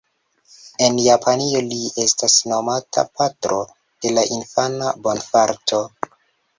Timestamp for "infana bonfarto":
4.41-5.89